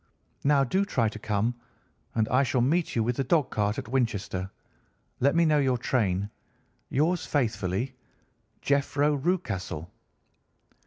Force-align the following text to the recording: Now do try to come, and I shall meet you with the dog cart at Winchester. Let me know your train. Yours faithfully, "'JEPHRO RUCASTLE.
Now 0.43 0.63
do 0.63 0.83
try 0.83 1.09
to 1.09 1.19
come, 1.19 1.53
and 2.15 2.27
I 2.29 2.41
shall 2.41 2.59
meet 2.61 2.95
you 2.95 3.03
with 3.03 3.17
the 3.17 3.23
dog 3.23 3.51
cart 3.51 3.77
at 3.77 3.87
Winchester. 3.87 4.49
Let 5.19 5.35
me 5.35 5.45
know 5.45 5.59
your 5.59 5.77
train. 5.77 6.31
Yours 6.89 7.27
faithfully, 7.27 7.93
"'JEPHRO 8.63 9.13
RUCASTLE. 9.13 9.91